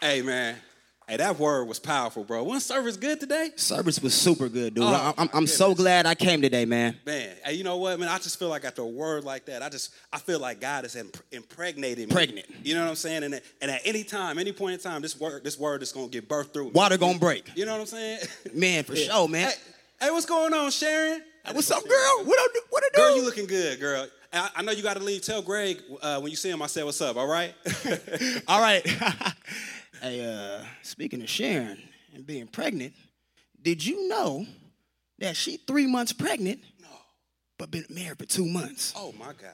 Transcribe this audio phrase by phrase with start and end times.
[0.00, 0.56] Hey man,
[1.08, 2.42] hey that word was powerful, bro.
[2.44, 3.50] One service good today?
[3.56, 4.84] Service was super good, dude.
[4.84, 6.96] Oh, I'm, I'm, I'm so glad I came today, man.
[7.06, 8.08] Man, hey, you know what, man?
[8.08, 10.84] I just feel like after a word like that, I just I feel like God
[10.84, 10.96] is
[11.32, 12.14] impregnated me.
[12.14, 12.46] Pregnant.
[12.62, 13.22] You know what I'm saying?
[13.24, 15.92] And, at- and at any time, any point in time, this word this word is
[15.92, 16.70] gonna get birthed through me.
[16.72, 17.50] Water gonna break.
[17.56, 18.20] You know what I'm saying?
[18.54, 19.48] Man, for sure, man.
[19.48, 19.54] Hey,
[20.06, 21.22] hey, what's going on, Sharon?
[21.52, 22.24] What's up, girl?
[22.24, 22.60] What I do?
[22.70, 23.02] What I do?
[23.02, 24.06] Girl, you looking good, girl.
[24.32, 25.20] I, I know you got to leave.
[25.22, 26.62] Tell Greg uh, when you see him.
[26.62, 27.54] I said, "What's up?" All right.
[28.48, 28.82] All right.
[30.04, 31.78] hey, uh, speaking of Sharon
[32.14, 32.92] and being pregnant,
[33.62, 34.46] did you know
[35.18, 36.60] that she three months pregnant?
[36.80, 36.88] No.
[37.58, 38.92] But been married for two months.
[38.96, 39.50] Oh my gosh.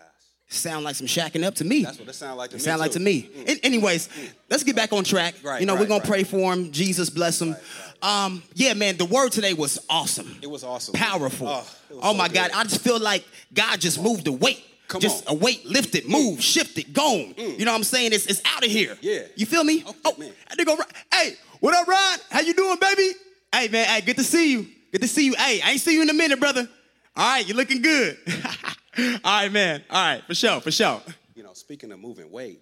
[0.49, 1.85] Sound like some shacking up to me.
[1.85, 2.65] That's what it sound like to It me.
[2.65, 3.31] sound like to me.
[3.47, 4.09] An- anyways,
[4.51, 5.37] let's get back on track.
[5.45, 6.09] Right, you know, we're gonna right.
[6.09, 6.73] pray for him.
[6.73, 7.55] Jesus bless him.
[8.03, 10.35] Um, yeah, man, the word today was awesome.
[10.43, 10.95] It was awesome.
[10.95, 11.47] Powerful.
[11.47, 12.35] Oh, was Oh, so my good.
[12.35, 12.51] God.
[12.53, 13.25] I just feel like
[13.55, 14.65] God just moved the weight.
[14.91, 15.37] Come just on.
[15.37, 16.43] a weight lifted, moved, mm.
[16.43, 17.33] shifted, gone.
[17.35, 17.61] Mm.
[17.61, 18.13] You know what I'm saying?
[18.13, 18.99] It's, it's out of here.
[19.01, 19.23] Yeah.
[19.37, 19.85] You feel me?
[19.87, 20.33] Okay, oh, man.
[20.51, 20.77] and they go,
[21.15, 22.19] hey, what up, Ron?
[22.29, 23.13] How you doing, baby?
[23.55, 24.67] Hey, man, hey, good to see you.
[24.91, 25.35] Good to see you.
[25.35, 26.69] Hey, I ain't see you in a minute, brother.
[27.15, 28.19] All right, you looking good.
[28.99, 29.85] All right, man.
[29.89, 31.01] All right, for sure, for sure.
[31.37, 32.61] You know, speaking of moving weight,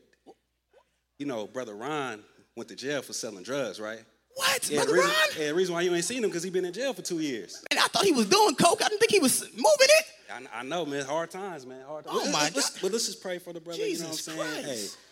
[1.19, 2.23] you know, brother Ron
[2.57, 4.01] went to jail for selling drugs, right?
[4.35, 5.29] What, Yeah, brother the reason, Ron?
[5.39, 7.21] yeah, the reason why you ain't seen him because he been in jail for two
[7.21, 7.65] years.
[7.73, 8.83] Man, I thought he was doing coke.
[8.85, 10.05] I didn't think he was moving it.
[10.31, 11.05] I, I know, man.
[11.05, 11.85] Hard times, man.
[11.87, 12.19] Hard times.
[12.21, 12.79] Oh, my let's, God.
[12.83, 13.79] But let's just pray for the brother.
[13.79, 14.65] Jesus you know what I'm saying?
[14.65, 14.97] Christ.
[14.97, 15.03] Hey,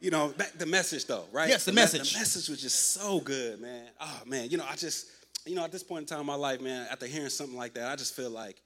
[0.00, 1.48] you know, back the message though, right?
[1.48, 2.12] Yes, the me- message.
[2.12, 3.86] The message was just so good, man.
[4.00, 5.06] Oh man, you know, I just,
[5.46, 7.74] you know, at this point in time in my life, man, after hearing something like
[7.74, 8.60] that, I just feel like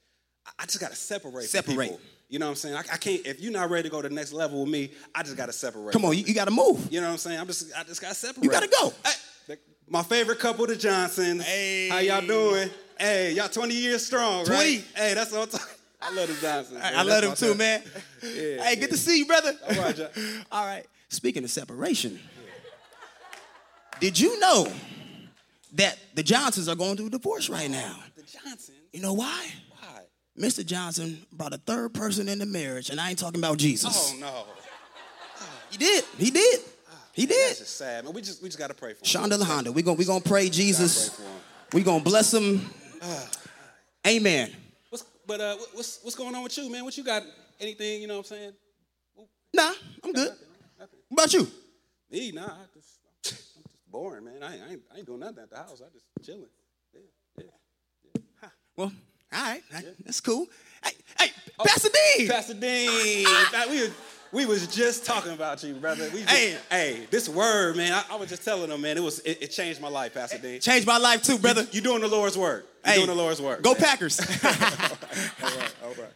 [0.59, 1.45] I- just gotta separate.
[1.45, 1.99] Separate.
[2.29, 2.75] You know what I'm saying?
[2.75, 3.25] I, I can't.
[3.27, 5.53] If you're not ready to go to the next level with me, I just gotta
[5.53, 5.93] separate.
[5.93, 6.91] Come on, you, you got to move.
[6.91, 7.39] You know what I'm saying?
[7.39, 8.43] I'm just, I just gotta separate.
[8.43, 8.93] You gotta go.
[9.05, 9.57] Hey,
[9.89, 11.45] my favorite couple, the Johnsons.
[11.45, 11.89] Hey.
[11.89, 12.71] How y'all doing?
[12.99, 14.85] Hey, y'all 20 years strong, 20.
[14.95, 15.77] Hey, that's what I'm talking.
[16.01, 16.81] I love the Johnsons.
[16.83, 17.07] I, man.
[17.07, 17.83] Love him too, man.
[18.23, 19.55] Yeah, hey, good to see you, brother.
[19.69, 20.09] All right, John.
[20.53, 20.87] All right.
[21.09, 22.19] Speaking of separation,
[24.01, 24.71] did you know
[25.75, 27.97] that the Johnsons are going through a divorce right now?
[28.15, 28.79] The Johnsons.
[28.93, 29.47] You know why?
[29.71, 30.03] Why?
[30.39, 30.65] Mr.
[30.65, 34.13] Johnson brought a third person into marriage, and I ain't talking about Jesus.
[34.15, 34.45] Oh no.
[35.71, 36.05] He did.
[36.19, 36.61] He did.
[37.13, 37.49] He ah, did.
[37.49, 38.15] That's just sad, man.
[38.15, 39.31] We just, we just gotta pray for him.
[39.31, 41.11] Shonda LaHonda, we're going we gonna pray Jesus.
[41.11, 41.41] Pray for him.
[41.73, 42.71] We're going to bless him.
[43.09, 43.25] Uh,
[44.09, 44.51] amen.
[44.91, 46.85] What's, but uh, what's, what's going on with you, man?
[46.85, 47.23] What you got?
[47.61, 48.03] Anything?
[48.03, 48.53] You know what I'm saying?
[49.55, 49.73] Nah,
[50.03, 50.33] I'm good.
[50.77, 51.47] What about you?
[52.11, 52.47] Me, nah.
[52.47, 53.59] I just, I'm just
[53.89, 54.43] boring, man.
[54.43, 55.81] I ain't, I ain't, I ain't doing nothing at the house.
[55.81, 56.49] I just chilling.
[56.93, 57.45] Yeah,
[58.43, 58.49] yeah.
[58.77, 58.93] Well,
[59.33, 59.63] all right.
[60.05, 60.47] That's cool.
[60.85, 60.91] Hey,
[61.21, 61.31] hey,
[61.65, 62.29] Pastor D.
[62.29, 63.71] Pastor Dean, in fact, ah, ah.
[63.71, 63.91] we was,
[64.33, 66.05] we was just talking about you, brother.
[66.13, 66.57] We just, Hey.
[66.71, 67.93] hey, this word, man.
[67.93, 68.97] I, I was just telling them, man.
[68.97, 70.61] It was it, it changed my life, Pastor Dean.
[70.61, 71.67] Changed my life too, brother.
[71.73, 72.67] You doing the Lord's work?
[72.85, 73.63] You Hey, doing the Lord's work?
[73.63, 73.81] Go man.
[73.83, 74.21] Packers.
[74.45, 76.13] All right, all right.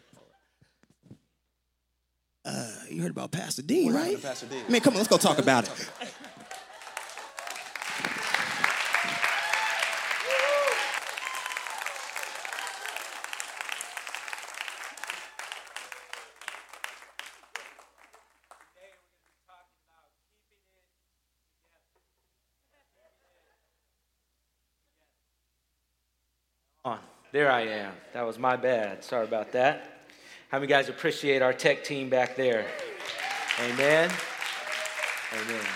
[2.45, 4.21] Uh, you heard about Pastor Dean, right?
[4.21, 4.65] Pastor Dean?
[4.69, 5.91] Man, come on, let's go talk about it.
[26.85, 26.99] on.
[27.33, 27.93] There I am.
[28.13, 29.05] That was my bad.
[29.05, 30.01] Sorry about that.
[30.49, 32.67] How many guys appreciate our tech team back there?
[33.61, 34.11] Amen.
[35.33, 35.67] Amen.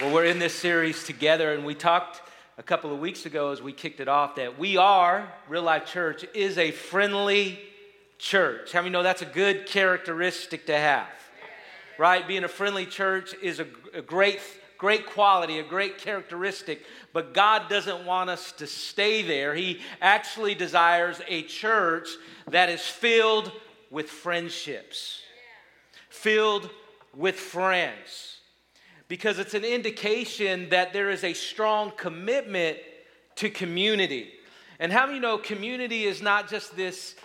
[0.00, 2.22] Well, we're in this series together, and we talked
[2.56, 5.86] a couple of weeks ago as we kicked it off that we are, Real Life
[5.86, 7.58] Church, is a friendly
[8.18, 8.70] church.
[8.70, 11.08] How many know that's a good characteristic to have?
[11.98, 12.26] right?
[12.26, 14.40] Being a friendly church is a, a great,
[14.78, 19.54] great quality, a great characteristic, but God doesn't want us to stay there.
[19.54, 22.08] He actually desires a church
[22.48, 23.50] that is filled
[23.90, 25.20] with friendships,
[26.08, 26.70] filled
[27.14, 28.38] with friends,
[29.08, 32.78] because it's an indication that there is a strong commitment
[33.36, 34.30] to community.
[34.78, 37.16] And how many know community is not just this,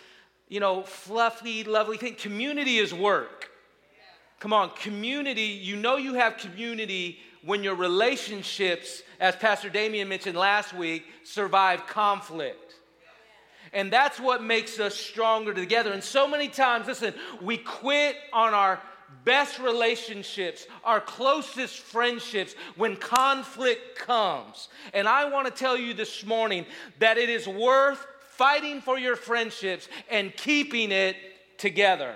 [0.47, 2.15] you know, fluffy, lovely thing?
[2.15, 3.51] Community is work.
[4.43, 10.37] Come on, community, you know you have community when your relationships, as Pastor Damien mentioned
[10.37, 12.75] last week, survive conflict.
[13.71, 15.93] And that's what makes us stronger together.
[15.93, 18.81] And so many times, listen, we quit on our
[19.23, 24.67] best relationships, our closest friendships when conflict comes.
[24.93, 26.65] And I want to tell you this morning
[26.99, 31.15] that it is worth fighting for your friendships and keeping it
[31.57, 32.13] together.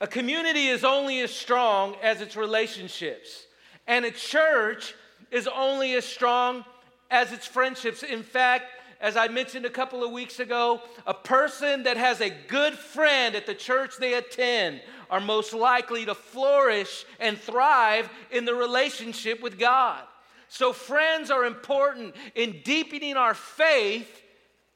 [0.00, 3.46] A community is only as strong as its relationships,
[3.86, 4.94] and a church
[5.30, 6.64] is only as strong
[7.10, 8.02] as its friendships.
[8.02, 8.64] In fact,
[9.00, 13.34] as I mentioned a couple of weeks ago, a person that has a good friend
[13.34, 14.80] at the church they attend
[15.10, 20.02] are most likely to flourish and thrive in the relationship with God.
[20.48, 24.22] So, friends are important in deepening our faith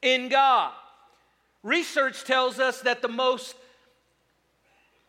[0.01, 0.71] in God.
[1.63, 3.55] Research tells us that the most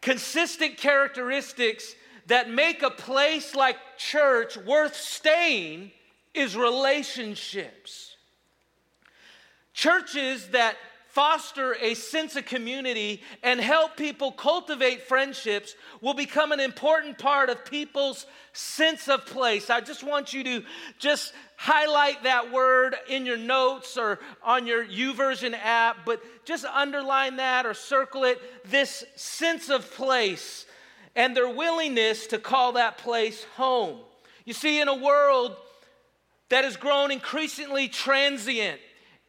[0.06, 5.90] consistent characteristics that make a place like church worth staying
[6.32, 8.14] is relationships.
[9.72, 10.76] Churches that
[11.08, 17.50] foster a sense of community and help people cultivate friendships will become an important part
[17.50, 19.70] of people's sense of place.
[19.70, 20.62] I just want you to
[21.00, 27.36] just highlight that word in your notes or on your YouVersion app, but just underline
[27.36, 30.66] that or circle it this sense of place
[31.14, 33.98] and their willingness to call that place home.
[34.44, 35.56] You see, in a world
[36.50, 38.80] that has grown increasingly transient,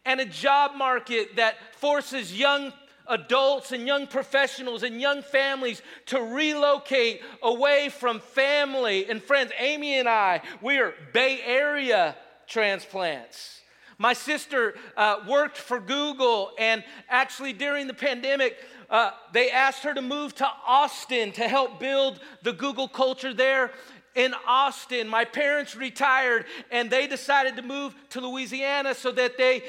[0.08, 2.72] and a job market that forces young
[3.10, 9.52] adults and young professionals and young families to relocate away from family and friends.
[9.60, 12.16] Amy and I, we are Bay Area
[12.48, 13.62] transplants.
[14.00, 18.58] My sister uh, worked for Google, and actually during the pandemic,
[18.90, 23.72] uh, they asked her to move to Austin to help build the Google culture there
[24.16, 25.08] in Austin.
[25.08, 29.64] My parents retired and they decided to move to Louisiana so that they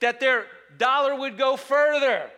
[0.00, 0.46] that their
[0.78, 2.28] dollar would go further.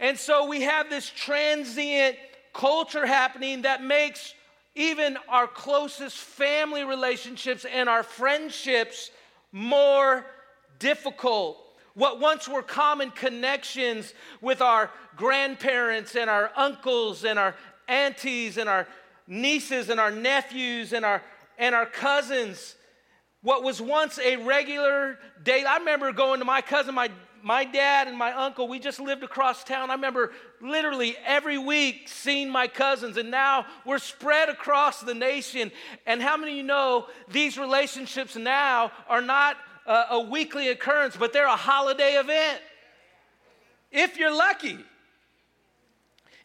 [0.00, 2.16] And so we have this transient
[2.52, 4.34] culture happening that makes
[4.74, 9.10] even our closest family relationships and our friendships
[9.50, 10.24] more
[10.78, 11.58] difficult.
[11.94, 17.56] What once were common connections with our grandparents and our uncles and our
[17.88, 18.86] aunties and our
[19.26, 21.22] nieces and our nephews and our
[21.58, 22.76] and our cousins
[23.42, 25.64] what was once a regular day.
[25.64, 27.10] I remember going to my cousin, my,
[27.42, 28.68] my dad, and my uncle.
[28.68, 29.90] We just lived across town.
[29.90, 35.70] I remember literally every week seeing my cousins, and now we're spread across the nation.
[36.06, 39.56] And how many of you know these relationships now are not
[39.86, 42.60] a, a weekly occurrence, but they're a holiday event?
[43.90, 44.78] If you're lucky.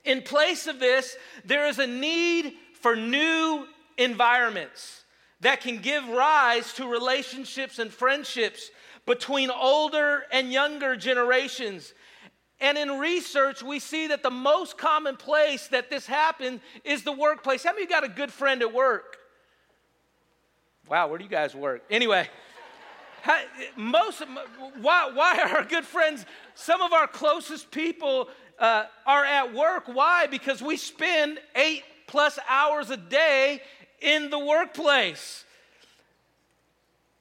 [0.06, 3.66] In place of this, there is a need for new
[3.98, 5.04] environments
[5.40, 8.70] that can give rise to relationships and friendships
[9.06, 11.94] between older and younger generations.
[12.60, 17.12] And in research, we see that the most common place that this happens is the
[17.12, 17.64] workplace.
[17.64, 19.18] How many of you got a good friend at work?
[20.88, 21.84] Wow, where do you guys work?
[21.90, 22.30] Anyway,
[23.22, 23.42] how,
[23.76, 24.24] most
[24.80, 26.26] why, why are our good friends?
[26.56, 28.30] Some of our closest people
[28.60, 29.88] uh, are at work.
[29.88, 30.28] Why?
[30.28, 33.62] Because we spend eight plus hours a day
[34.02, 35.44] in the workplace.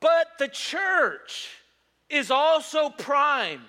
[0.00, 1.48] But the church
[2.12, 3.62] is also primed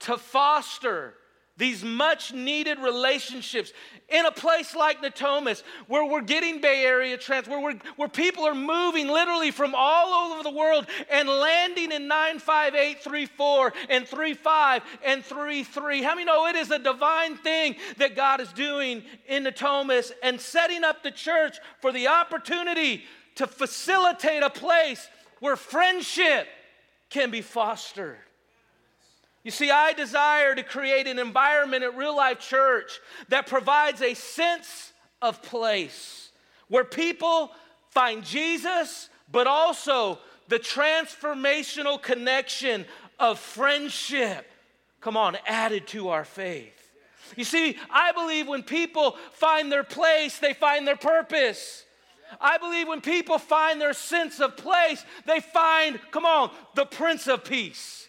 [0.00, 1.14] to foster
[1.56, 3.72] these much needed relationships
[4.08, 8.44] in a place like Natomas, where we're getting Bay Area trans, where, we're, where people
[8.44, 15.24] are moving literally from all over the world and landing in 95834 and 35 and
[15.24, 16.02] 33.
[16.02, 20.40] How many know it is a divine thing that God is doing in Natomas and
[20.40, 23.04] setting up the church for the opportunity
[23.36, 25.08] to facilitate a place
[25.38, 26.48] where friendship
[27.10, 28.18] can be fostered?
[29.42, 34.14] You see, I desire to create an environment at Real Life Church that provides a
[34.14, 36.30] sense of place
[36.68, 37.52] where people
[37.90, 40.18] find Jesus, but also
[40.48, 42.86] the transformational connection
[43.18, 44.50] of friendship.
[45.00, 46.72] Come on, added to our faith.
[47.36, 51.83] You see, I believe when people find their place, they find their purpose.
[52.40, 57.26] I believe when people find their sense of place, they find, come on, the Prince
[57.26, 58.08] of Peace.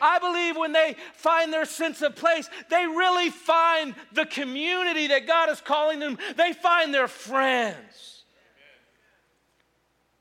[0.00, 5.26] I believe when they find their sense of place, they really find the community that
[5.26, 8.24] God is calling them, they find their friends.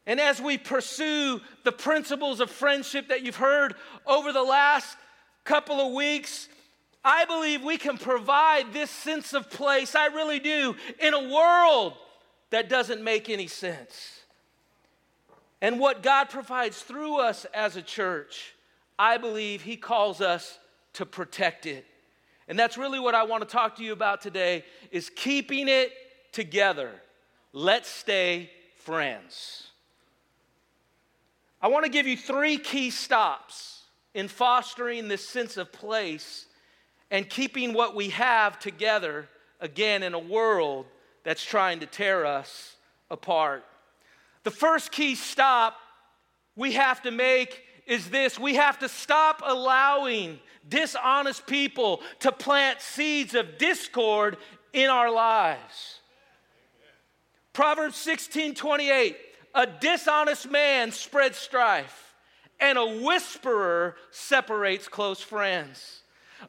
[0.06, 3.76] And as we pursue the principles of friendship that you've heard
[4.08, 4.98] over the last
[5.44, 6.48] couple of weeks,
[7.04, 11.94] I believe we can provide this sense of place, I really do, in a world
[12.52, 14.22] that doesn't make any sense.
[15.62, 18.54] And what God provides through us as a church
[19.00, 20.60] I believe He calls us
[20.94, 21.86] to protect it.
[22.50, 25.94] And that's really what I want to talk to you about today is keeping it
[26.34, 26.92] together.
[27.54, 29.68] Let's stay friends.
[31.62, 36.46] I want to give you three key stops in fostering this sense of place
[37.10, 39.30] and keeping what we have together
[39.62, 40.86] again in a world
[41.30, 42.76] that's trying to tear us
[43.12, 43.64] apart.
[44.46, 45.76] The first key stop
[46.56, 52.82] we have to make is this we have to stop allowing dishonest people to plant
[52.82, 54.38] seeds of discord
[54.74, 56.00] in our lives.
[57.54, 59.16] Proverbs 16 28,
[59.54, 62.16] a dishonest man spreads strife,
[62.60, 66.02] and a whisperer separates close friends.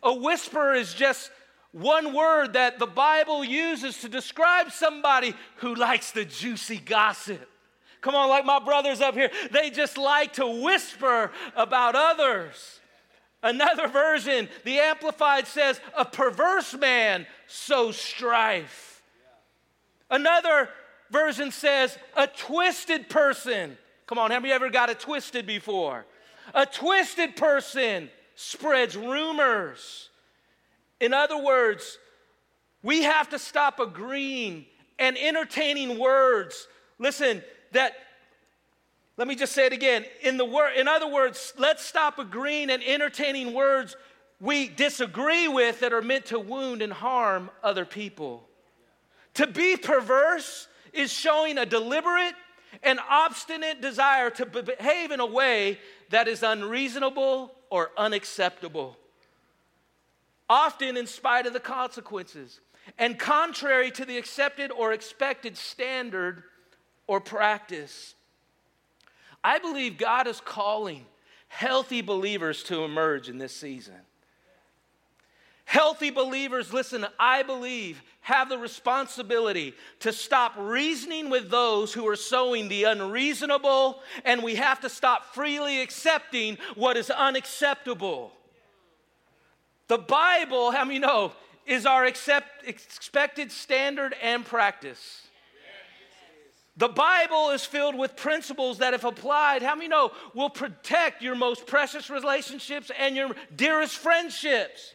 [0.03, 1.31] A whisperer is just
[1.73, 7.49] one word that the Bible uses to describe somebody who likes the juicy gossip.
[8.00, 12.81] Come on, like my brothers up here, they just like to whisper about others.
[13.43, 19.03] Another version, the Amplified says, a perverse man sows strife.
[20.11, 20.69] Another
[21.11, 23.79] version says, a twisted person.
[24.07, 26.05] Come on, have you ever got a twisted before?
[26.53, 30.10] A twisted person spreads rumors.
[31.00, 31.99] In other words,
[32.83, 34.66] we have to stop agreeing
[34.99, 36.69] and entertaining words.
[36.99, 37.42] Listen,
[37.73, 37.95] that
[39.16, 40.04] let me just say it again.
[40.23, 43.97] In the word, in other words, let's stop agreeing and entertaining words
[44.40, 48.49] we disagree with that are meant to wound and harm other people.
[49.35, 52.35] To be perverse is showing a deliberate
[52.83, 55.78] and obstinate desire to behave in a way
[56.09, 58.97] that is unreasonable or unacceptable,
[60.50, 62.59] often in spite of the consequences,
[62.99, 66.42] and contrary to the accepted or expected standard
[67.07, 68.16] or practice.
[69.45, 71.07] I believe God is calling
[71.47, 73.95] healthy believers to emerge in this season.
[75.66, 82.16] Healthy believers, listen, I believe, have the responsibility to stop reasoning with those who are
[82.16, 88.33] sowing the unreasonable, and we have to stop freely accepting what is unacceptable.
[89.91, 91.33] The Bible, how many know,
[91.67, 95.27] is our accept, expected standard and practice.
[96.77, 101.35] The Bible is filled with principles that, if applied, how many know will protect your
[101.35, 104.95] most precious relationships and your dearest friendships?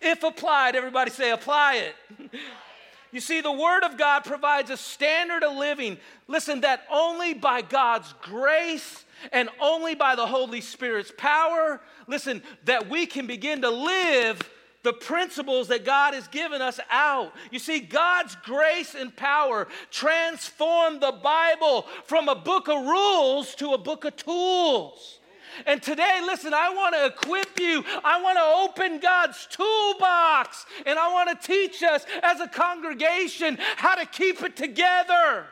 [0.00, 1.94] If applied, everybody say, apply it.
[3.12, 7.62] you see, the Word of God provides a standard of living, listen, that only by
[7.62, 13.70] God's grace and only by the Holy Spirit's power, listen, that we can begin to
[13.70, 14.40] live
[14.82, 17.32] the principles that God has given us out.
[17.50, 23.70] You see, God's grace and power transformed the Bible from a book of rules to
[23.70, 25.20] a book of tools.
[25.66, 27.84] And today, listen, I want to equip you.
[28.02, 30.64] I want to open God's toolbox.
[30.86, 35.46] And I want to teach us as a congregation how to keep it together.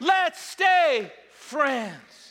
[0.00, 2.21] Let's stay friends.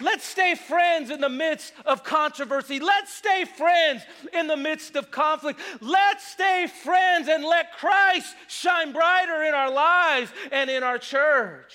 [0.00, 2.80] Let's stay friends in the midst of controversy.
[2.80, 4.02] Let's stay friends
[4.34, 5.58] in the midst of conflict.
[5.80, 11.74] Let's stay friends and let Christ shine brighter in our lives and in our church.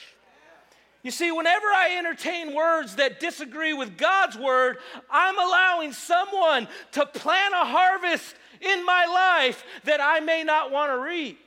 [1.04, 4.78] You see, whenever I entertain words that disagree with God's word,
[5.10, 10.92] I'm allowing someone to plant a harvest in my life that I may not want
[10.92, 11.40] to reap.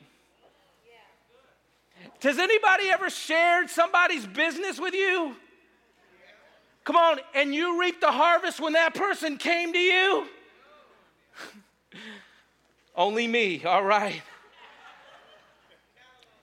[2.20, 5.36] Has anybody ever shared somebody's business with you?
[6.84, 10.26] Come on, and you reap the harvest when that person came to you?
[12.94, 14.22] Only me, all right.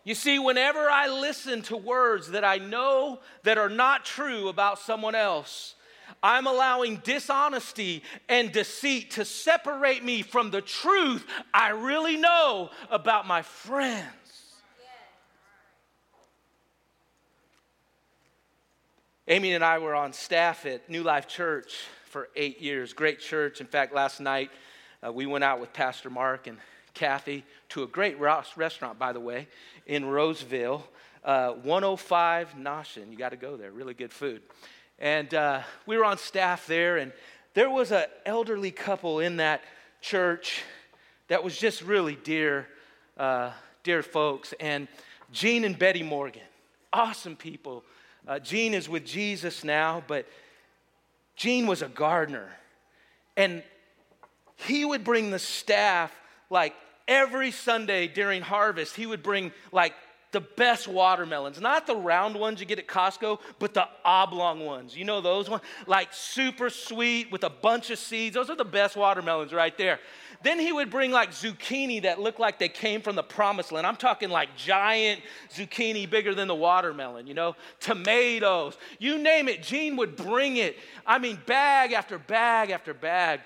[0.04, 4.80] You see, whenever I listen to words that I know that are not true about
[4.80, 5.76] someone else,
[6.24, 13.28] I'm allowing dishonesty and deceit to separate me from the truth I really know about
[13.28, 14.06] my friends.
[19.32, 22.92] Amy and I were on staff at New Life Church for eight years.
[22.92, 23.62] Great church.
[23.62, 24.52] In fact, last night
[25.02, 26.58] uh, we went out with Pastor Mark and
[26.94, 29.48] Kathy to a great restaurant, by the way,
[29.88, 30.86] in Roseville,
[31.24, 33.10] uh, 105 Noshin.
[33.10, 34.42] You got to go there, really good food.
[35.00, 37.14] And uh, we were on staff there, and
[37.54, 39.64] there was an elderly couple in that
[40.02, 40.62] church
[41.30, 42.68] that was just really dear,
[43.16, 43.52] uh,
[43.84, 44.54] dear folks.
[44.60, 44.90] And
[45.32, 46.42] Gene and Betty Morgan,
[46.92, 47.86] awesome people.
[48.28, 50.28] Uh, Gene is with Jesus now, but
[51.36, 52.50] Gene was a gardener.
[53.36, 53.64] And
[54.56, 56.12] he would bring the staff
[56.50, 56.76] like
[57.08, 59.94] every Sunday during harvest, he would bring like
[60.32, 64.96] the best watermelons, not the round ones you get at Costco, but the oblong ones.
[64.96, 65.62] You know those ones?
[65.88, 68.36] Like super sweet with a bunch of seeds.
[68.36, 70.00] Those are the best watermelons right there.
[70.44, 73.86] Then he would bring like zucchini that looked like they came from the promised land.
[73.86, 75.22] I'm talking like giant
[75.54, 79.62] zucchini bigger than the watermelon, you know, tomatoes, you name it.
[79.62, 80.78] Gene would bring it.
[81.06, 83.42] I mean, bag after bag after bag.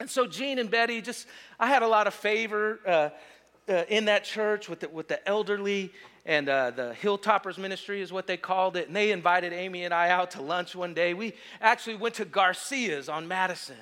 [0.00, 1.26] And so Gene and Betty just,
[1.60, 2.80] I had a lot of favor.
[2.84, 3.10] Uh,
[3.68, 5.92] uh, in that church with the, with the elderly
[6.26, 8.86] and uh, the Hilltoppers Ministry is what they called it.
[8.86, 11.12] And they invited Amy and I out to lunch one day.
[11.12, 13.76] We actually went to Garcia's on Madison.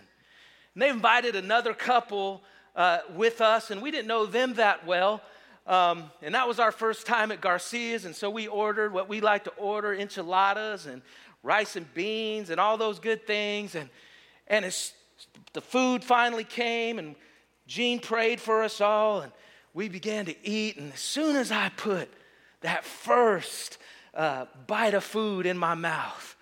[0.75, 2.43] And they invited another couple
[2.75, 5.21] uh, with us, and we didn't know them that well.
[5.67, 9.21] Um, and that was our first time at Garcia's, and so we ordered what we
[9.21, 11.03] like to order enchiladas and
[11.43, 13.75] rice and beans and all those good things.
[13.75, 13.89] And,
[14.49, 14.65] and
[15.53, 17.15] the food finally came, and
[17.67, 19.31] Gene prayed for us all, and
[19.75, 20.77] we began to eat.
[20.77, 22.09] And as soon as I put
[22.61, 23.79] that first
[24.15, 26.37] uh, bite of food in my mouth,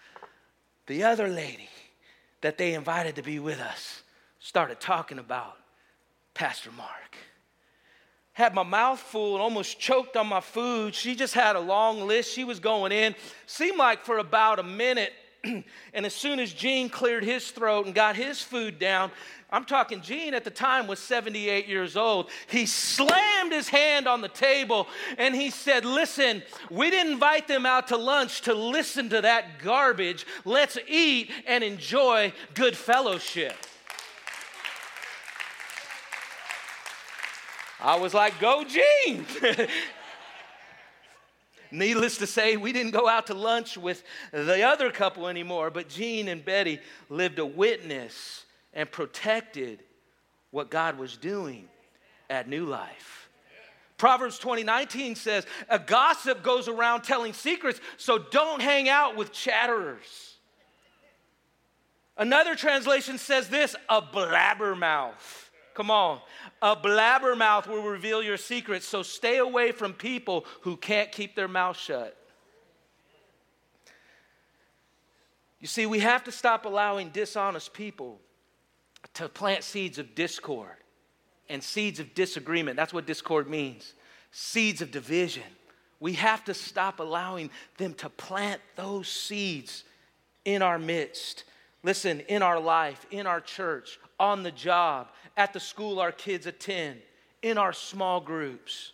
[0.87, 1.69] the other lady
[2.41, 4.03] that they invited to be with us
[4.39, 5.57] started talking about
[6.35, 7.17] Pastor Mark.
[8.33, 10.95] Had my mouth full and almost choked on my food.
[10.95, 12.33] She just had a long list.
[12.33, 13.15] She was going in.
[13.47, 15.13] Seemed like for about a minute.
[15.45, 19.11] and as soon as Gene cleared his throat and got his food down,
[19.53, 22.31] I'm talking, Gene at the time was 78 years old.
[22.49, 24.87] He slammed his hand on the table
[25.19, 29.59] and he said, Listen, we didn't invite them out to lunch to listen to that
[29.59, 30.25] garbage.
[30.45, 33.55] Let's eat and enjoy good fellowship.
[37.81, 39.27] I was like, Go, Gene.
[41.71, 45.89] Needless to say, we didn't go out to lunch with the other couple anymore, but
[45.89, 49.83] Gene and Betty lived a witness and protected
[50.51, 51.69] what God was doing
[52.29, 53.29] at New Life.
[53.99, 59.31] Proverbs 20, 19 says, A gossip goes around telling secrets, so don't hang out with
[59.31, 60.37] chatterers.
[62.17, 65.50] Another translation says this a blabbermouth.
[65.81, 66.21] Come on.
[66.61, 71.49] A blabbermouth will reveal your secrets, so stay away from people who can't keep their
[71.49, 72.15] mouth shut.
[75.59, 78.21] You see, we have to stop allowing dishonest people
[79.15, 80.77] to plant seeds of discord
[81.49, 82.77] and seeds of disagreement.
[82.77, 83.95] That's what discord means
[84.33, 85.45] seeds of division.
[85.99, 89.85] We have to stop allowing them to plant those seeds
[90.45, 91.45] in our midst.
[91.83, 95.09] Listen, in our life, in our church, on the job,
[95.41, 97.01] at the school our kids attend,
[97.41, 98.93] in our small groups.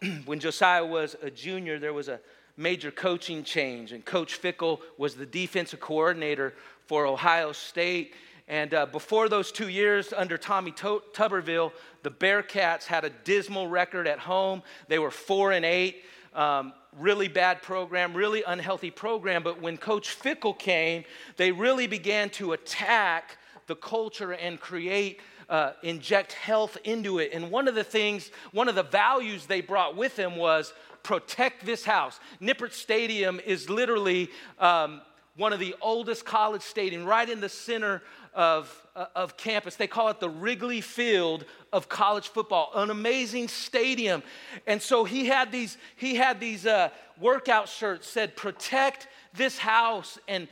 [0.24, 2.20] when Josiah was a junior, there was a
[2.56, 6.54] major coaching change, and Coach Fickell was the defensive coordinator
[6.86, 8.14] for Ohio State.
[8.46, 11.72] And uh, before those two years under Tommy to- Tuberville,
[12.04, 14.62] the Bearcats had a dismal record at home.
[14.86, 16.04] They were four and eight.
[16.34, 19.42] Um, really bad program, really unhealthy program.
[19.42, 21.02] But when Coach Fickell came,
[21.36, 27.32] they really began to attack the culture and create, uh, inject health into it.
[27.32, 30.72] And one of the things, one of the values they brought with them was
[31.02, 32.18] protect this house.
[32.40, 35.02] Nippert Stadium is literally um,
[35.36, 38.02] one of the oldest college stadiums, right in the center
[38.34, 39.76] of, uh, of campus.
[39.76, 44.22] They call it the Wrigley Field of college football, an amazing stadium.
[44.66, 50.18] And so he had these, he had these uh, workout shirts said, protect this house.
[50.26, 50.48] And,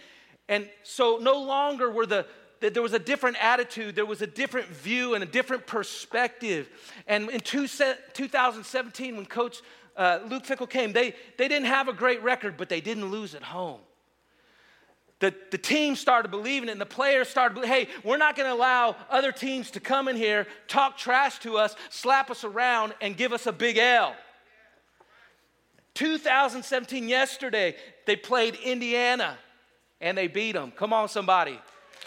[0.49, 2.27] and so no longer were the,
[2.71, 6.69] there was a different attitude, there was a different view and a different perspective.
[7.07, 9.61] And in two, 2017, when Coach
[9.97, 13.35] uh, Luke Fickell came, they, they didn't have a great record, but they didn't lose
[13.35, 13.81] at home.
[15.19, 18.53] The, the team started believing it and the players started hey we're not going to
[18.53, 23.17] allow other teams to come in here talk trash to us slap us around and
[23.17, 24.17] give us a big l.
[25.95, 29.39] 2017 yesterday they played indiana
[30.01, 31.57] and they beat them come on somebody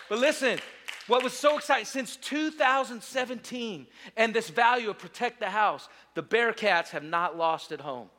[0.09, 0.59] but listen
[1.07, 3.85] what was so exciting since 2017
[4.17, 8.09] and this value of protect the house the bearcats have not lost at home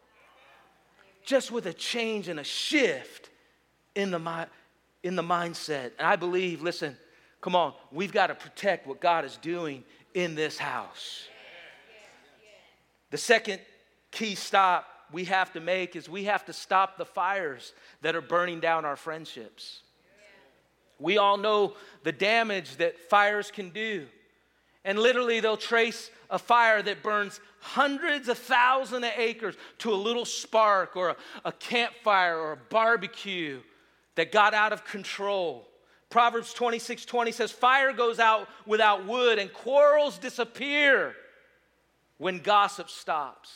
[1.25, 3.31] just with a change and a shift
[3.95, 4.49] in the
[5.03, 5.93] in the mindset.
[5.99, 6.97] And I believe, listen,
[7.41, 9.85] come on, we've got to protect what God is doing
[10.15, 11.29] in this house.
[13.11, 13.61] The second
[14.11, 18.21] key stop we have to make is we have to stop the fires that are
[18.21, 19.83] burning down our friendships.
[20.99, 24.07] We all know the damage that fires can do.
[24.85, 29.97] And literally, they'll trace a fire that burns hundreds of thousands of acres to a
[29.97, 33.61] little spark or a, a campfire or a barbecue
[34.15, 35.67] that got out of control.
[36.09, 41.15] Proverbs 26 20 says, Fire goes out without wood, and quarrels disappear
[42.19, 43.51] when gossip stops.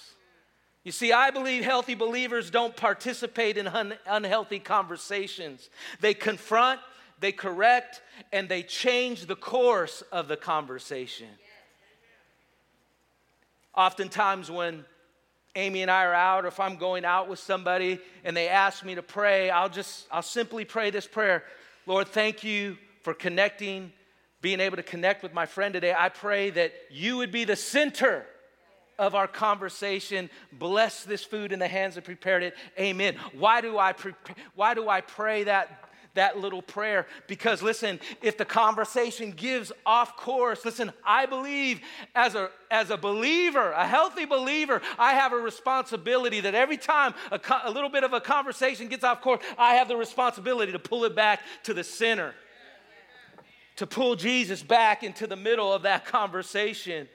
[0.82, 5.68] You see, I believe healthy believers don't participate in un- unhealthy conversations.
[6.00, 6.80] They confront,
[7.20, 8.02] they correct,
[8.32, 11.28] and they change the course of the conversation.
[13.74, 14.84] Oftentimes, when
[15.54, 18.84] Amy and I are out, or if I'm going out with somebody and they ask
[18.84, 21.44] me to pray, I'll just, I'll simply pray this prayer
[21.86, 23.90] Lord, thank you for connecting,
[24.42, 25.94] being able to connect with my friend today.
[25.96, 28.24] I pray that you would be the center
[28.98, 30.30] of our conversation.
[30.52, 32.54] Bless this food in the hands that prepared it.
[32.78, 33.16] Amen.
[33.32, 34.14] Why do I, pre-
[34.54, 37.06] why do I pray that that little prayer.
[37.26, 41.80] Because listen if the conversation gives off course listen i believe
[42.14, 47.14] as a as a believer a healthy believer i have a responsibility that every time
[47.30, 50.78] a, a little bit of a conversation gets off course i have the responsibility to
[50.78, 52.34] pull it back to the center.
[53.76, 57.08] To pull jesus back into the middle of that conversation.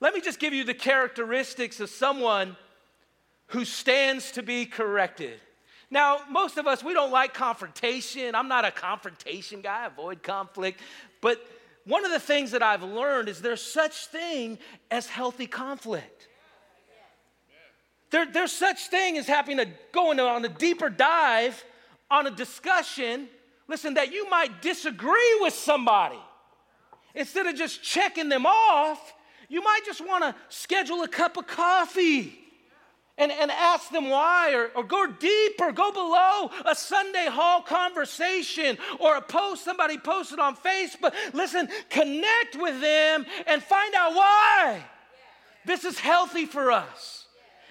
[0.00, 2.56] Let me just give you the characteristics of someone
[3.48, 5.40] who stands to be corrected
[5.92, 8.34] now, most of us, we don't like confrontation.
[8.34, 10.80] I'm not a confrontation guy, I avoid conflict.
[11.20, 11.46] But
[11.84, 14.58] one of the things that I've learned is there's such thing
[14.90, 16.28] as healthy conflict.
[18.10, 21.62] There, there's such thing as having to go on a deeper dive
[22.10, 23.28] on a discussion,
[23.68, 26.20] listen, that you might disagree with somebody.
[27.14, 29.12] Instead of just checking them off,
[29.50, 32.41] you might just want to schedule a cup of coffee
[33.22, 38.76] and, and ask them why, or, or go deeper, go below a Sunday hall conversation
[38.98, 41.14] or a post somebody posted on Facebook.
[41.32, 44.84] Listen, connect with them and find out why.
[45.64, 47.26] This is healthy for us.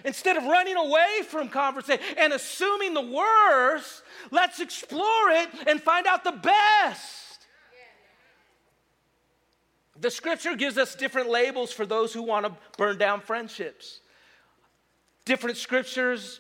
[0.06, 6.08] Instead of running away from conversation and assuming the worst, let's explore it and find
[6.08, 7.46] out the best.
[10.00, 14.00] The scripture gives us different labels for those who want to burn down friendships
[15.26, 16.40] different scriptures,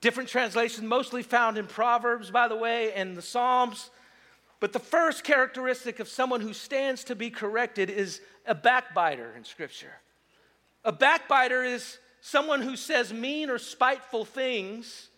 [0.00, 3.90] different translations, mostly found in Proverbs, by the way, and the Psalms.
[4.60, 9.44] But the first characteristic of someone who stands to be corrected is a backbiter in
[9.44, 9.92] Scripture.
[10.84, 15.08] A backbiter is someone who says mean or spiteful things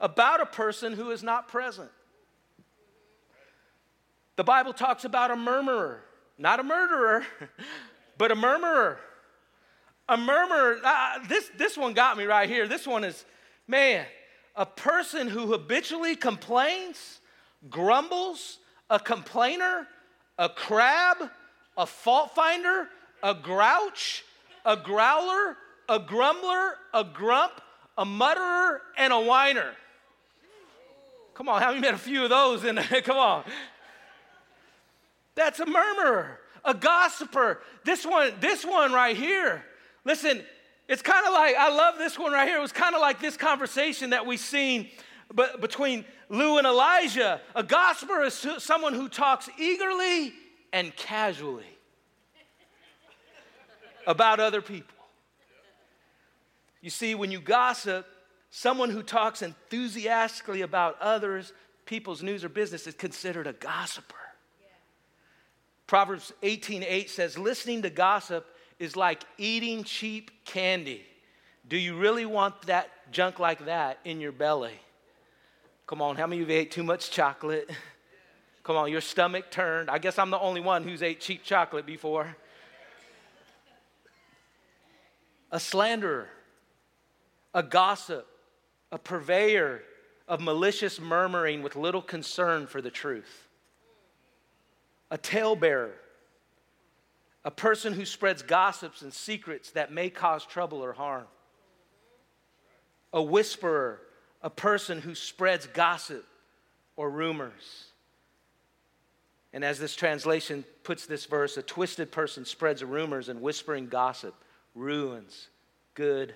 [0.00, 1.90] about a person who is not present.
[4.36, 6.02] The Bible talks about a murmurer,
[6.38, 7.24] not a murderer,
[8.18, 8.98] but a murmurer.
[10.08, 12.68] A murmur, uh, this, this one got me right here.
[12.68, 13.24] This one is,
[13.66, 14.04] man,
[14.54, 17.20] a person who habitually complains,
[17.70, 18.58] grumbles,
[18.90, 19.86] a complainer,
[20.38, 21.16] a crab,
[21.78, 22.88] a fault finder,
[23.22, 24.24] a grouch,
[24.66, 25.56] a growler,
[25.88, 27.60] a grumbler, a grump,
[27.96, 29.72] a mutterer, and a whiner.
[31.32, 32.84] Come on, have you met a few of those in there?
[33.04, 33.44] Come on.
[35.34, 37.60] That's a murmurer, a gossiper.
[37.84, 39.64] This one, this one right here
[40.04, 40.42] Listen,
[40.88, 42.58] it's kind of like, I love this one right here.
[42.58, 44.88] It was kind of like this conversation that we've seen
[45.32, 47.40] but between Lou and Elijah.
[47.54, 50.32] A gossiper is someone who talks eagerly
[50.72, 51.64] and casually
[54.06, 54.94] about other people.
[56.82, 58.06] You see, when you gossip,
[58.50, 61.54] someone who talks enthusiastically about others,
[61.86, 64.14] people's news or business is considered a gossiper.
[65.86, 68.46] Proverbs 18:8 says, listening to gossip
[68.84, 71.02] is like eating cheap candy.
[71.66, 74.78] Do you really want that junk like that in your belly?
[75.86, 77.70] Come on, how many of you ate too much chocolate?
[78.62, 79.90] Come on, your stomach turned.
[79.90, 82.36] I guess I'm the only one who's ate cheap chocolate before.
[85.50, 86.28] A slanderer,
[87.52, 88.26] a gossip,
[88.90, 89.82] a purveyor
[90.26, 93.48] of malicious murmuring with little concern for the truth,
[95.10, 95.92] a talebearer,
[97.44, 101.26] a person who spreads gossips and secrets that may cause trouble or harm.
[103.12, 104.00] A whisperer,
[104.42, 106.24] a person who spreads gossip
[106.96, 107.84] or rumors.
[109.52, 114.34] And as this translation puts this verse, a twisted person spreads rumors and whispering gossip
[114.74, 115.48] ruins
[115.94, 116.34] good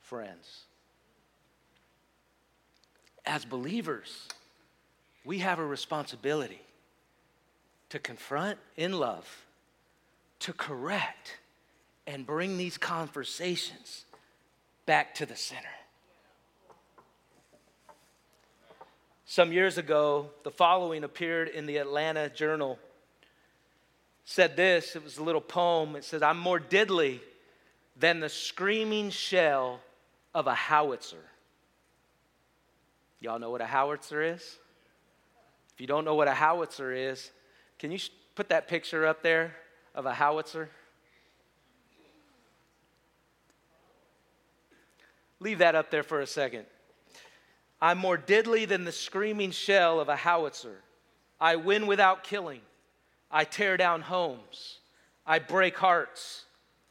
[0.00, 0.64] friends.
[3.26, 4.28] As believers,
[5.24, 6.60] we have a responsibility
[7.90, 9.44] to confront in love
[10.44, 11.38] to correct
[12.06, 14.04] and bring these conversations
[14.84, 15.62] back to the center.
[19.24, 22.78] Some years ago, the following appeared in the Atlanta Journal.
[24.26, 25.96] Said this, it was a little poem.
[25.96, 27.22] It says, I'm more deadly
[27.98, 29.80] than the screaming shell
[30.34, 31.24] of a howitzer.
[33.20, 34.58] Y'all know what a howitzer is?
[35.72, 37.30] If you don't know what a howitzer is,
[37.78, 37.98] can you
[38.34, 39.56] put that picture up there?
[39.94, 40.70] Of a howitzer?
[45.40, 46.64] Leave that up there for a second.
[47.80, 50.80] I'm more deadly than the screaming shell of a howitzer.
[51.40, 52.60] I win without killing.
[53.30, 54.78] I tear down homes.
[55.26, 56.44] I break hearts.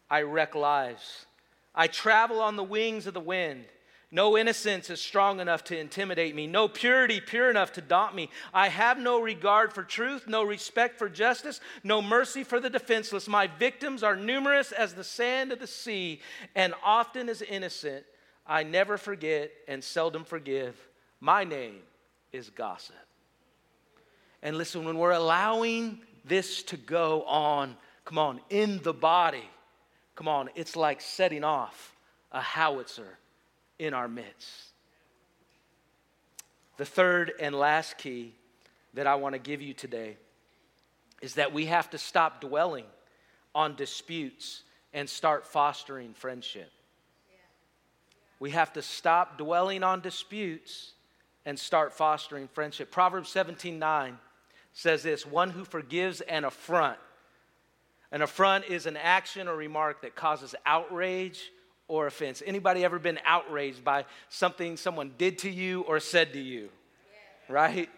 [0.10, 1.26] I wreck lives.
[1.74, 3.66] I travel on the wings of the wind.
[4.14, 6.46] No innocence is strong enough to intimidate me.
[6.46, 8.30] No purity pure enough to daunt me.
[8.54, 13.28] I have no regard for truth, no respect for justice, no mercy for the defenseless.
[13.28, 16.22] My victims are numerous as the sand of the sea,
[16.54, 18.06] and often as innocent.
[18.46, 20.76] I never forget and seldom forgive.
[21.20, 21.80] My name
[22.32, 22.96] is gossip.
[24.44, 29.50] And listen, when we're allowing this to go on, come on, in the body,
[30.14, 31.96] come on, it's like setting off
[32.32, 33.18] a howitzer
[33.80, 34.72] in our midst.
[36.78, 38.34] The third and last key
[38.94, 40.18] that I want to give you today
[41.22, 42.86] is that we have to stop dwelling
[43.56, 46.72] on disputes and start fostering friendship.
[48.40, 50.94] We have to stop dwelling on disputes
[51.46, 52.92] and start fostering friendship.
[52.92, 54.18] Proverbs 17 9
[54.74, 56.98] says this one who forgives an affront.
[58.12, 61.53] An affront is an action or remark that causes outrage
[61.88, 62.42] or offense.
[62.46, 66.70] Anybody ever been outraged by something someone did to you or said to you?
[67.50, 67.54] Yeah.
[67.54, 67.90] Right?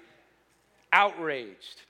[0.91, 1.81] Outraged.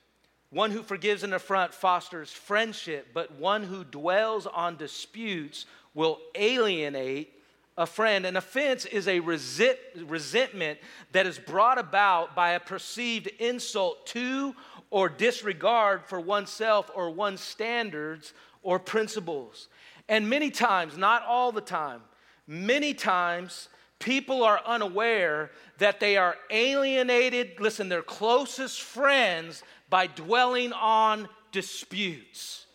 [0.49, 7.33] One who forgives an affront fosters friendship, but one who dwells on disputes will alienate
[7.77, 8.25] a friend.
[8.25, 10.79] An offense is a resent, resentment
[11.11, 14.55] that is brought about by a perceived insult to
[14.89, 19.67] or disregard for oneself or one's standards or principles.
[20.07, 22.01] And many times, not all the time,
[22.47, 30.73] many times, people are unaware that they are alienated, listen, their closest friends by dwelling
[30.73, 32.65] on disputes,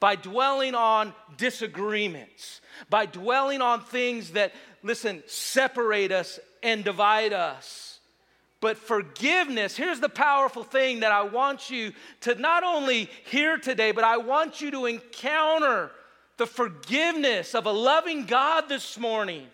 [0.00, 8.00] by dwelling on disagreements, by dwelling on things that, listen, separate us and divide us.
[8.60, 11.92] But forgiveness, here's the powerful thing that I want you
[12.22, 15.90] to not only hear today, but I want you to encounter
[16.36, 19.46] the forgiveness of a loving God this morning.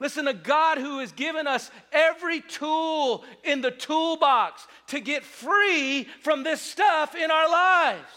[0.00, 6.04] Listen, a God who has given us every tool in the toolbox to get free
[6.20, 8.10] from this stuff in our lives,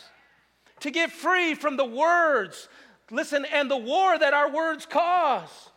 [0.81, 2.67] to get free from the words,
[3.11, 5.69] listen, and the war that our words cause.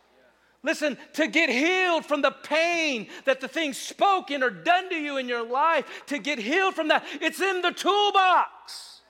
[0.63, 5.17] Listen, to get healed from the pain that the things spoken or done to you
[5.17, 9.00] in your life, to get healed from that, it's in the toolbox.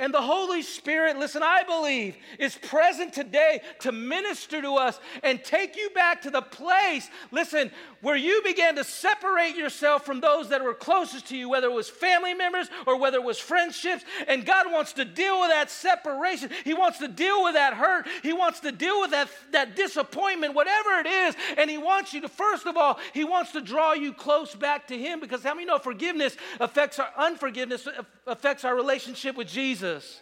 [0.00, 5.42] And the Holy Spirit, listen, I believe, is present today to minister to us and
[5.44, 7.70] take you back to the place, listen,
[8.04, 11.72] where you began to separate yourself from those that were closest to you, whether it
[11.72, 14.04] was family members or whether it was friendships.
[14.28, 16.50] And God wants to deal with that separation.
[16.64, 18.06] He wants to deal with that hurt.
[18.22, 21.34] He wants to deal with that, that disappointment, whatever it is.
[21.56, 24.86] And He wants you to, first of all, He wants to draw you close back
[24.88, 27.88] to Him because how many know forgiveness affects our unforgiveness,
[28.26, 29.64] affects our relationship with Jesus?
[29.74, 30.20] Jesus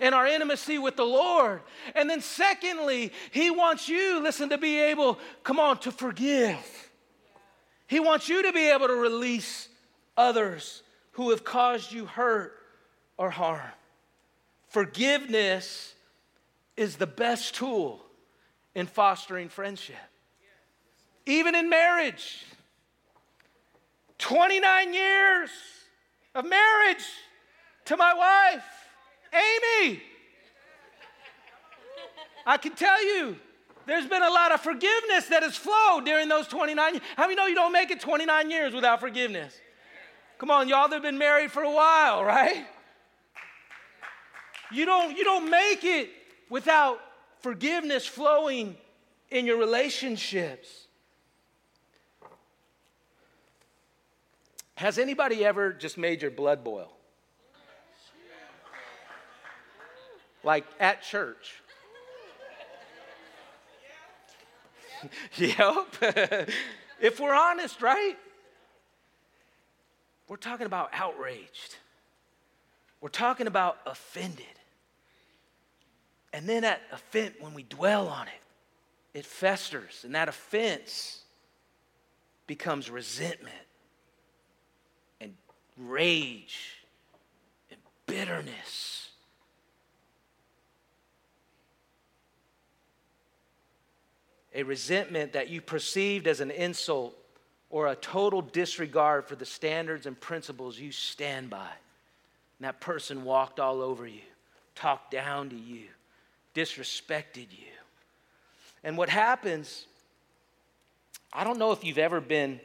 [0.00, 1.62] and our intimacy with the Lord.
[1.94, 6.85] And then, secondly, He wants you, listen, to be able, come on, to forgive.
[7.86, 9.68] He wants you to be able to release
[10.16, 12.52] others who have caused you hurt
[13.16, 13.60] or harm.
[14.68, 15.94] Forgiveness
[16.76, 18.02] is the best tool
[18.74, 19.96] in fostering friendship.
[21.24, 22.44] Even in marriage,
[24.18, 25.50] 29 years
[26.34, 27.04] of marriage
[27.86, 28.64] to my wife.
[29.32, 30.02] Amy,
[32.44, 33.36] I can tell you,
[33.86, 37.04] there's been a lot of forgiveness that has flowed during those 29 years.
[37.16, 39.58] How many know you don't make it 29 years without forgiveness?
[40.38, 42.66] Come on, y'all that have been married for a while, right?
[44.72, 46.10] You don't, you don't make it
[46.50, 47.00] without
[47.40, 48.76] forgiveness flowing
[49.30, 50.68] in your relationships.
[54.74, 56.96] Has anybody ever just made your blood boil?
[60.46, 61.60] like at church.
[65.36, 65.86] yep.
[67.00, 68.16] if we're honest, right?
[70.28, 71.76] We're talking about outraged.
[73.00, 74.46] We're talking about offended.
[76.32, 81.22] And then that offense, when we dwell on it, it festers, and that offense
[82.46, 83.54] becomes resentment
[85.20, 85.34] and
[85.78, 86.84] rage
[87.70, 89.05] and bitterness
[94.56, 97.14] a resentment that you perceived as an insult
[97.68, 101.68] or a total disregard for the standards and principles you stand by.
[102.58, 104.22] And that person walked all over you,
[104.74, 105.82] talked down to you,
[106.54, 107.68] disrespected you.
[108.82, 109.84] And what happens,
[111.34, 112.58] I don't know if you've ever been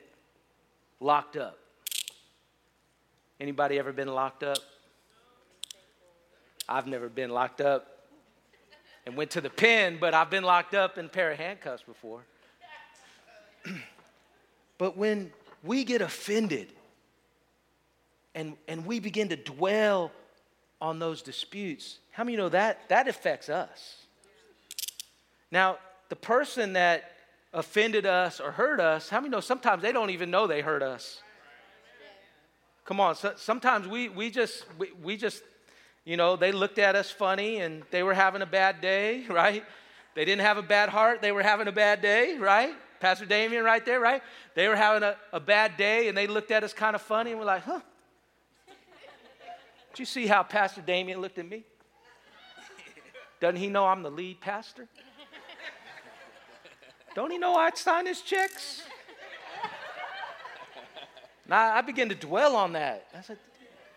[1.01, 1.59] locked up.
[3.37, 4.59] Anybody ever been locked up?
[6.69, 7.90] I've never been locked up
[9.05, 11.83] and went to the pen, but I've been locked up in a pair of handcuffs
[11.83, 12.21] before.
[14.77, 15.31] but when
[15.63, 16.67] we get offended
[18.35, 20.11] and, and we begin to dwell
[20.79, 23.97] on those disputes, how many know that that affects us?
[25.51, 25.77] Now,
[26.09, 27.11] the person that
[27.53, 30.81] offended us or hurt us, how many know sometimes they don't even know they hurt
[30.81, 31.21] us?
[32.85, 35.43] Come on, so, sometimes we, we just we, we just
[36.05, 39.63] you know, they looked at us funny and they were having a bad day, right?
[40.15, 42.73] They didn't have a bad heart, they were having a bad day, right?
[42.99, 44.21] Pastor Damien right there, right?
[44.53, 47.31] They were having a, a bad day and they looked at us kind of funny
[47.31, 47.79] and we're like, huh?
[49.91, 51.63] Did you see how Pastor Damien looked at me?
[53.39, 54.87] Doesn't he know I'm the lead pastor?
[57.15, 58.83] Don't he know I'd sign his checks?
[61.47, 63.07] Now I begin to dwell on that.
[63.17, 63.37] I said,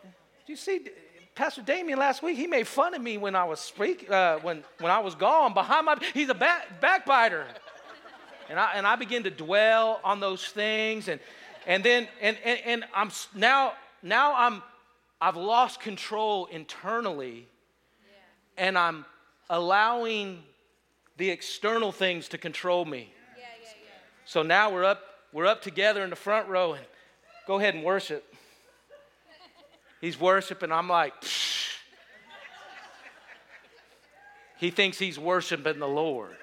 [0.03, 0.89] "Do you see
[1.35, 2.37] Pastor Damien last week?
[2.37, 5.53] He made fun of me when I was speak, uh, when when I was gone
[5.53, 5.99] behind my.
[6.13, 7.45] He's a back, backbiter,
[8.49, 11.21] and I and I begin to dwell on those things, and
[11.67, 14.63] and then and and, and I'm now now I'm
[15.21, 17.49] I've lost control internally,
[18.07, 18.67] yeah.
[18.67, 19.05] and I'm
[19.51, 20.43] allowing
[21.17, 23.13] the external things to control me.
[23.37, 23.69] Yeah, yeah,
[24.25, 25.01] so now we're up,
[25.33, 26.85] we're up together in the front row and
[27.47, 28.34] go ahead and worship.
[30.05, 30.71] He's worshiping.
[30.71, 31.79] I'm like, Psh.
[34.59, 36.37] he thinks he's worshiping the Lord.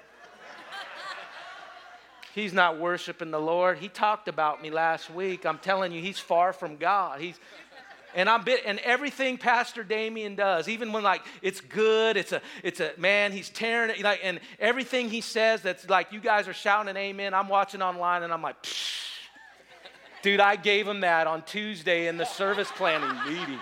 [2.34, 3.78] He's not worshiping the Lord.
[3.78, 5.46] He talked about me last week.
[5.46, 7.20] I'm telling you, he's far from God.
[7.20, 7.38] He's
[8.16, 12.42] and I'm bit, and everything Pastor Damien does, even when like it's good, it's a,
[12.64, 16.48] it's a man, he's tearing it, like, and everything he says that's like you guys
[16.48, 17.32] are shouting an amen.
[17.32, 19.11] I'm watching online and I'm like, Psh.
[20.22, 23.60] Dude, I gave him that on Tuesday in the service planning meeting.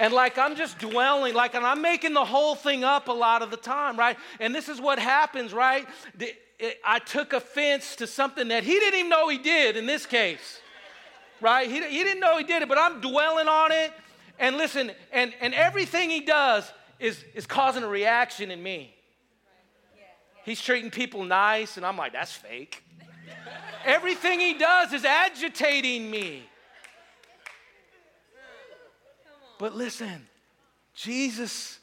[0.00, 3.42] And like I'm just dwelling, like, and I'm making the whole thing up a lot
[3.42, 4.16] of the time, right?
[4.40, 5.86] And this is what happens, right?
[6.84, 10.60] I took offense to something that he didn't even know he did in this case
[11.42, 11.68] right?
[11.68, 13.92] He, he didn't know he did it, but I'm dwelling on it.
[14.38, 18.94] And listen, and, and everything he does is, is causing a reaction in me.
[20.44, 22.82] He's treating people nice, and I'm like, that's fake.
[23.84, 26.48] Everything he does is agitating me.
[29.58, 30.26] But listen,
[30.94, 31.78] Jesus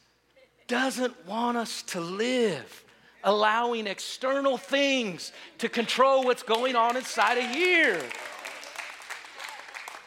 [0.67, 2.83] doesn't want us to live
[3.23, 8.01] allowing external things to control what's going on inside of here.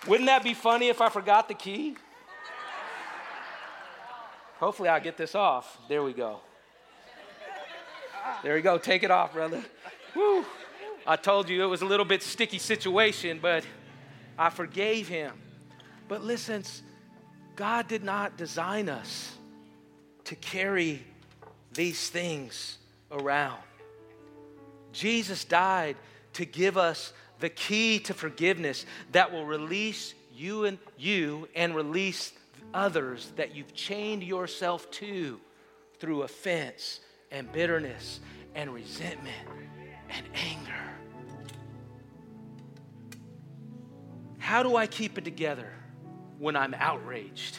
[0.07, 1.96] Wouldn't that be funny if I forgot the key?
[4.59, 5.78] Hopefully, I'll get this off.
[5.88, 6.40] There we go.
[8.42, 8.78] There we go.
[8.78, 9.62] Take it off, brother.
[10.14, 10.44] Woo.
[11.07, 13.65] I told you it was a little bit sticky situation, but
[14.38, 15.33] I forgave him.
[16.09, 16.65] But listen,
[17.57, 19.37] God did not design us
[20.25, 21.05] to carry
[21.73, 22.79] these things
[23.11, 23.61] around.
[24.93, 25.97] Jesus died
[26.35, 32.33] to give us the key to forgiveness that will release you and you and release
[32.73, 35.41] others that you've chained yourself to
[35.99, 38.21] through offense and bitterness
[38.55, 39.49] and resentment
[40.11, 40.91] and anger.
[44.42, 45.72] How do I keep it together
[46.40, 47.59] when I'm outraged?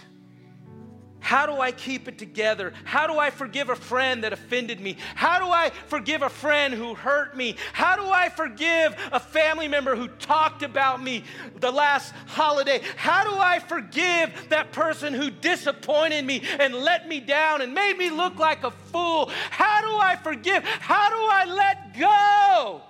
[1.22, 2.74] How do I keep it together?
[2.84, 4.98] How do I forgive a friend that offended me?
[5.16, 7.56] How do I forgive a friend who hurt me?
[7.72, 11.24] How do I forgive a family member who talked about me
[11.62, 12.82] the last holiday?
[12.98, 17.98] How do I forgive that person who disappointed me and let me down and made
[17.98, 19.32] me look like a fool?
[19.52, 20.66] How do I forgive?
[20.66, 22.82] How do I let go?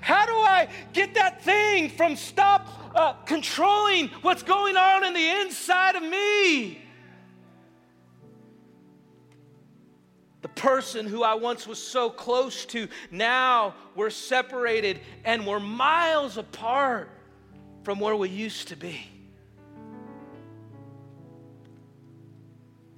[0.00, 5.40] How do I get that thing from stop uh, controlling what's going on in the
[5.40, 6.82] inside of me?
[10.40, 16.36] The person who I once was so close to, now we're separated and we're miles
[16.36, 17.10] apart
[17.82, 19.00] from where we used to be.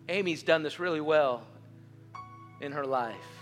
[0.08, 1.46] Amy's done this really well
[2.60, 3.39] in her life.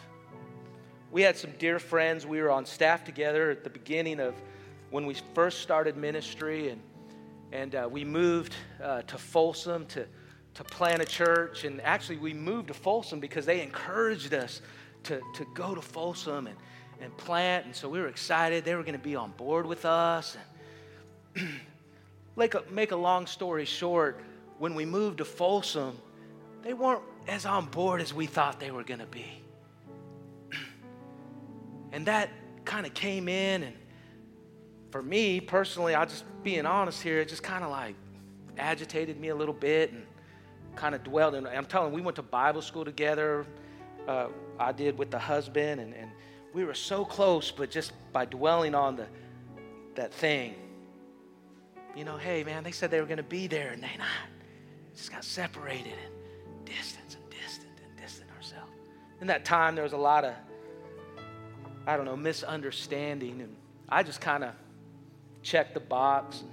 [1.11, 2.27] We had some dear friends.
[2.27, 4.35] We were on staff together at the beginning of
[4.90, 6.81] when we first started ministry, and,
[7.53, 10.07] and uh, we moved uh, to Folsom to
[10.59, 11.62] to plant a church.
[11.62, 14.61] And actually, we moved to Folsom because they encouraged us
[15.05, 16.57] to, to go to Folsom and,
[17.01, 17.64] and plant.
[17.66, 18.64] And so we were excited.
[18.64, 20.37] They were going to be on board with us.
[21.37, 21.49] And
[22.37, 24.20] make, a, make a long story short,
[24.59, 25.97] when we moved to Folsom,
[26.62, 29.43] they weren't as on board as we thought they were going to be.
[31.93, 32.30] And that
[32.64, 33.62] kind of came in.
[33.62, 33.76] And
[34.91, 37.95] for me personally, I just being honest here, it just kind of like
[38.57, 39.93] agitated me a little bit.
[39.93, 40.05] And
[40.78, 41.47] kind of dwelled in.
[41.47, 43.45] I'm telling we went to Bible school together.
[44.07, 44.28] Uh,
[44.59, 46.11] I did with the husband, and, and
[46.55, 49.07] we were so close, but just by dwelling on the
[49.97, 50.55] that thing,
[51.97, 54.07] you know, hey man, they said they were going to be there, and they not.
[54.95, 58.72] Just got separated and distance and distant and distant ourselves.
[59.20, 60.34] In that time, there was a lot of,
[61.89, 63.57] I don't know, misunderstanding, and
[63.89, 64.53] I just kind of
[65.43, 66.45] checked the box.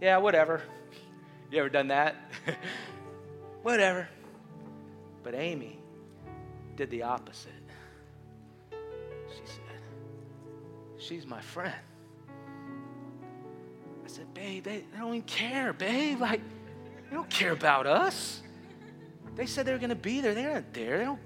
[0.00, 0.62] Yeah, whatever.
[1.50, 2.16] You ever done that?
[3.62, 4.08] whatever.
[5.22, 5.78] But Amy
[6.74, 7.52] did the opposite.
[8.70, 9.60] She said,
[10.98, 11.74] She's my friend.
[14.04, 16.18] I said, Babe, they, they don't even care, babe.
[16.18, 16.40] Like,
[17.08, 18.42] they don't care about us.
[19.36, 20.34] They said they were going to be there.
[20.34, 20.98] They're not there.
[20.98, 21.20] They don't.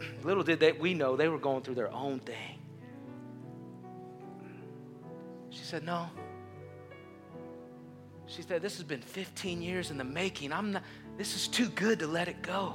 [0.22, 2.58] Little did they, we know they were going through their own thing.
[5.50, 6.08] She said, No.
[8.26, 10.52] She said, This has been 15 years in the making.
[10.52, 10.82] I'm not,
[11.16, 12.74] this is too good to let it go.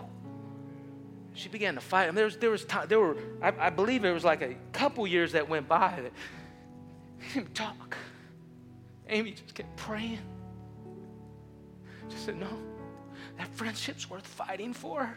[1.33, 2.03] She began to fight.
[2.03, 4.41] I mean, there was, there was time, there were, I, I believe it was like
[4.41, 6.11] a couple years that went by that
[7.33, 7.97] he talk.
[9.07, 10.19] Amy just kept praying.
[12.09, 12.49] She said, No,
[13.37, 15.15] that friendship's worth fighting for.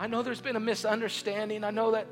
[0.00, 1.62] I know there's been a misunderstanding.
[1.62, 2.06] I know that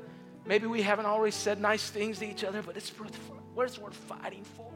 [0.45, 3.19] maybe we haven't always said nice things to each other, but it's worth,
[3.57, 4.69] it's worth fighting for.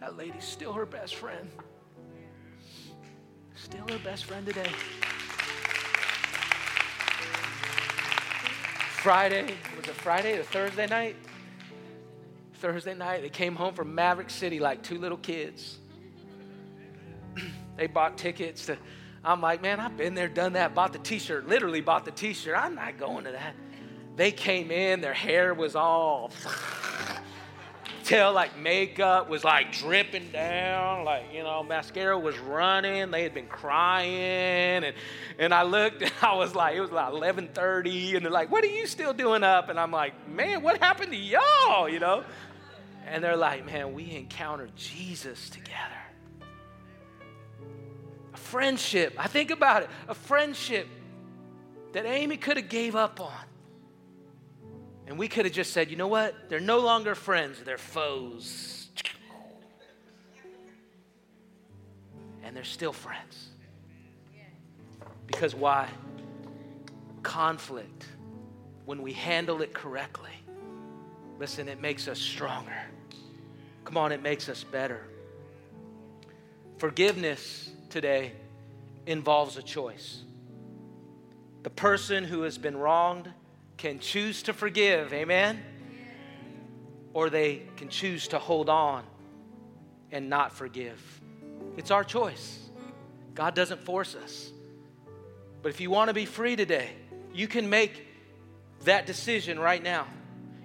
[0.00, 1.48] That lady's still her best friend.
[3.54, 4.70] Still her best friend today.
[8.98, 11.14] Friday, was it Friday or Thursday night?
[12.56, 15.78] Thursday night, they came home from Maverick City like two little kids.
[17.76, 18.76] they bought tickets to,
[19.24, 22.10] I'm like, man, I've been there, done that, bought the t shirt, literally bought the
[22.10, 22.56] t shirt.
[22.56, 23.54] I'm not going to that.
[24.16, 26.30] They came in, their hair was all
[28.06, 33.10] tell like makeup was like dripping down, like you know, mascara was running.
[33.10, 34.94] They had been crying, and
[35.38, 38.64] and I looked and I was like, it was like 11:30, and they're like, "What
[38.64, 42.24] are you still doing up?" And I'm like, "Man, what happened to y'all?" You know,
[43.06, 46.02] and they're like, "Man, we encountered Jesus together."
[48.34, 49.14] A friendship.
[49.16, 49.90] I think about it.
[50.08, 50.88] A friendship
[51.92, 53.46] that Amy could have gave up on
[55.06, 56.34] and we could have just said, you know what?
[56.48, 58.88] They're no longer friends, they're foes.
[62.42, 63.48] And they're still friends.
[65.26, 65.88] Because why?
[67.22, 68.06] Conflict,
[68.84, 70.30] when we handle it correctly,
[71.38, 72.76] listen, it makes us stronger.
[73.84, 75.06] Come on, it makes us better.
[76.78, 78.32] Forgiveness today
[79.06, 80.22] involves a choice.
[81.62, 83.32] The person who has been wronged
[83.76, 85.62] can choose to forgive, amen?
[87.12, 89.04] Or they can choose to hold on
[90.12, 91.00] and not forgive.
[91.76, 92.58] It's our choice.
[93.34, 94.50] God doesn't force us.
[95.62, 96.90] But if you want to be free today,
[97.34, 98.06] you can make
[98.84, 100.06] that decision right now.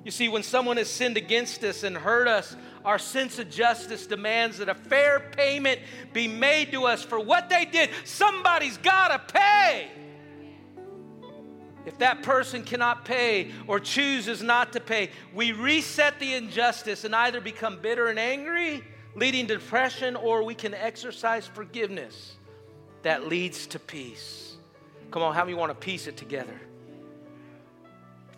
[0.04, 4.08] You see, when someone has sinned against us and hurt us, our sense of justice
[4.08, 5.80] demands that a fair payment
[6.12, 7.92] be made to us for what they did.
[8.04, 9.90] Somebody's got to pay.
[11.86, 17.16] If that person cannot pay or chooses not to pay, we reset the injustice and
[17.16, 18.84] either become bitter and angry,
[19.16, 22.36] leading to depression, or we can exercise forgiveness
[23.04, 24.56] that leads to peace.
[25.10, 26.60] Come on, how many want to piece it together?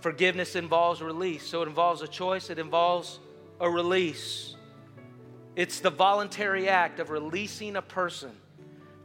[0.03, 1.47] Forgiveness involves release.
[1.47, 3.19] So it involves a choice, it involves
[3.61, 4.57] a release.
[5.55, 8.31] It's the voluntary act of releasing a person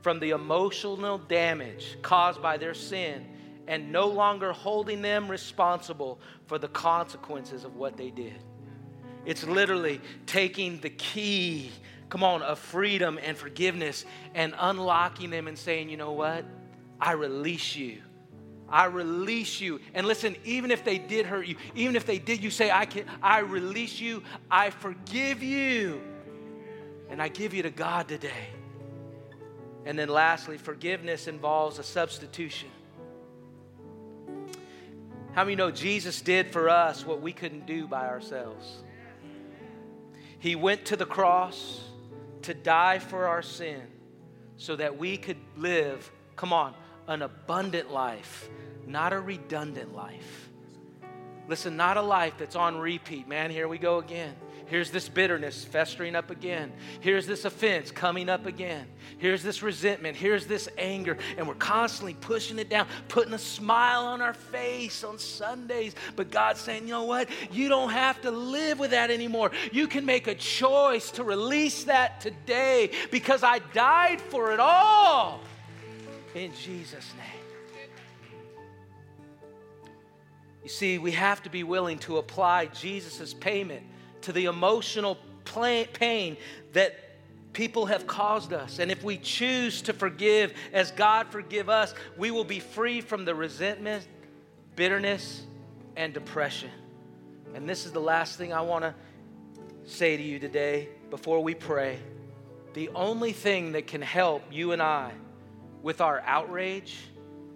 [0.03, 3.29] from the emotional damage caused by their sin
[3.69, 6.19] and no longer holding them responsible
[6.49, 8.43] for the consequences of what they did.
[9.25, 11.71] It's literally taking the key,
[12.09, 16.45] come on, of freedom and forgiveness and unlocking them and saying, you know what?
[17.01, 18.03] I release you.
[18.71, 19.81] I release you.
[19.95, 22.87] And listen, even if they did hurt you, even if they did, you say, I
[22.87, 26.01] can I release you, I forgive you.
[27.11, 28.49] And I give you to God today.
[29.87, 32.69] And then lastly, forgiveness involves a substitution.
[35.33, 38.83] How many know Jesus did for us what we couldn't do by ourselves?
[40.41, 41.81] He went to the cross
[42.43, 43.83] to die for our sin
[44.57, 46.75] so that we could live, come on,
[47.09, 48.49] an abundant life,
[48.87, 50.51] not a redundant life.
[51.49, 53.27] Listen, not a life that's on repeat.
[53.27, 54.37] Man, here we go again.
[54.67, 56.71] Here's this bitterness festering up again.
[57.01, 58.87] Here's this offense coming up again.
[59.17, 60.15] Here's this resentment.
[60.15, 61.17] Here's this anger.
[61.39, 65.95] And we're constantly pushing it down, putting a smile on our face on Sundays.
[66.17, 67.31] But God's saying, you know what?
[67.51, 69.53] You don't have to live with that anymore.
[69.73, 75.41] You can make a choice to release that today because I died for it all.
[76.35, 77.49] In Jesus' name.
[80.63, 83.83] You see, we have to be willing to apply Jesus' payment
[84.23, 85.19] to the emotional
[85.95, 86.37] pain
[86.73, 86.95] that
[87.55, 88.79] people have caused us.
[88.79, 93.25] And if we choose to forgive as God forgive us, we will be free from
[93.25, 94.07] the resentment,
[94.77, 95.47] bitterness,
[95.97, 96.71] and depression.
[97.55, 98.95] And this is the last thing I want to
[99.87, 101.99] say to you today before we pray.
[102.75, 105.13] The only thing that can help you and I
[105.83, 106.97] with our outrage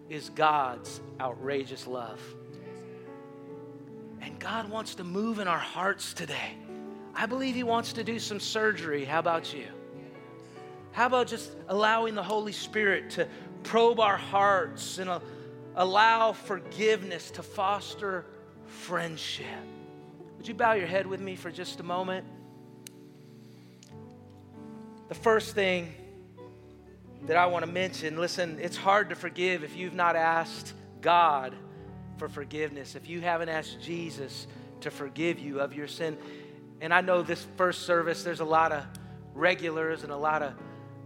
[0.09, 2.21] is God's outrageous love.
[4.21, 6.57] And God wants to move in our hearts today.
[7.15, 9.05] I believe He wants to do some surgery.
[9.05, 9.67] How about you?
[10.93, 13.27] How about just allowing the Holy Spirit to
[13.63, 15.11] probe our hearts and
[15.75, 18.27] allow forgiveness to foster
[18.67, 19.47] friendship?
[20.37, 22.27] Would you bow your head with me for just a moment?
[25.09, 25.95] The first thing
[27.27, 31.55] that I want to mention listen, it's hard to forgive if you've not asked God
[32.19, 34.47] for forgiveness, if you haven't asked Jesus
[34.81, 36.17] to forgive you of your sin.
[36.81, 38.85] And I know this first service, there's a lot of
[39.35, 40.55] regulars and a lot of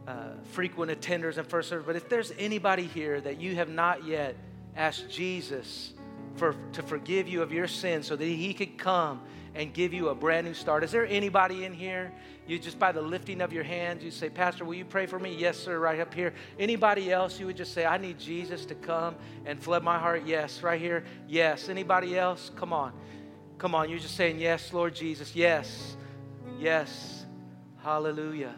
[0.07, 1.87] uh, frequent attenders in first service.
[1.87, 4.37] But if there's anybody here that you have not yet
[4.77, 5.93] asked Jesus
[6.37, 9.21] for, to forgive you of your sins so that he could come
[9.55, 10.85] and give you a brand new start.
[10.85, 12.13] Is there anybody in here?
[12.47, 15.19] You just by the lifting of your hands, you say, Pastor, will you pray for
[15.19, 15.35] me?
[15.35, 16.35] Yes, sir, right up here.
[16.59, 19.17] Anybody else, you would just say, I need Jesus to come
[19.47, 20.23] and flood my heart.
[20.27, 21.05] Yes, right here.
[21.27, 21.69] Yes.
[21.69, 22.51] Anybody else?
[22.55, 22.93] Come on.
[23.59, 25.35] Come on, you're just saying, Yes, Lord Jesus.
[25.35, 25.97] Yes,
[26.59, 27.25] yes.
[27.83, 28.55] Hallelujah.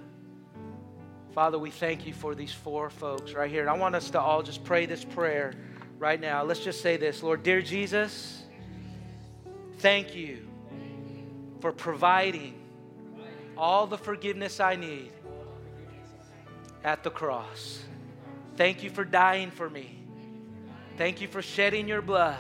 [1.33, 3.61] Father, we thank you for these four folks right here.
[3.61, 5.53] And I want us to all just pray this prayer
[5.99, 6.45] right now.
[6.45, 8.43] Let's just say this Lord, dear Jesus,
[9.79, 10.47] thank you
[11.61, 12.55] for providing
[13.57, 15.13] all the forgiveness I need
[16.85, 17.83] at the cross.
[18.57, 19.99] Thank you for dying for me.
[20.97, 22.39] Thank you for shedding your blood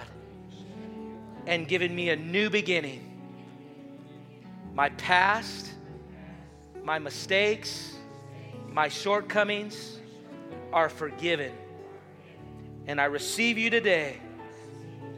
[1.46, 3.04] and giving me a new beginning.
[4.74, 5.72] My past,
[6.84, 7.96] my mistakes,
[8.68, 9.98] my shortcomings
[10.72, 11.52] are forgiven.
[12.88, 14.16] And I receive you today,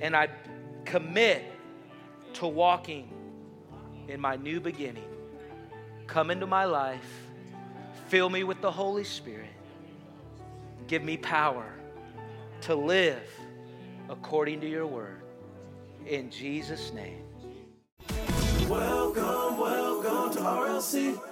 [0.01, 0.29] and I
[0.85, 1.45] commit
[2.35, 3.13] to walking
[4.09, 5.09] in my new beginning.
[6.09, 7.29] Come into my life,
[8.09, 9.55] fill me with the Holy Spirit,
[10.89, 11.73] give me power
[12.63, 13.23] to live
[14.09, 15.23] according to your word
[16.07, 17.23] in Jesus' name.
[18.69, 21.30] Welcome, welcome to RLC.